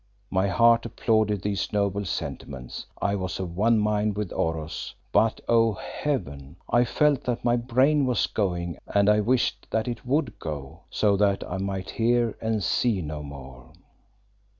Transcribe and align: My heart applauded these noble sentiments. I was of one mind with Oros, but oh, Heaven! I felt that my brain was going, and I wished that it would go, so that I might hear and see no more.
My 0.31 0.47
heart 0.47 0.87
applauded 0.87 1.43
these 1.43 1.71
noble 1.71 2.05
sentiments. 2.05 2.87
I 2.99 3.13
was 3.13 3.39
of 3.39 3.55
one 3.55 3.77
mind 3.77 4.17
with 4.17 4.33
Oros, 4.33 4.95
but 5.11 5.39
oh, 5.47 5.73
Heaven! 5.73 6.55
I 6.71 6.85
felt 6.85 7.23
that 7.25 7.45
my 7.45 7.55
brain 7.55 8.07
was 8.07 8.25
going, 8.25 8.79
and 8.87 9.07
I 9.07 9.19
wished 9.19 9.67
that 9.69 9.87
it 9.87 10.03
would 10.03 10.39
go, 10.39 10.81
so 10.89 11.15
that 11.17 11.43
I 11.47 11.57
might 11.59 11.91
hear 11.91 12.35
and 12.41 12.63
see 12.63 13.03
no 13.03 13.21
more. 13.21 13.73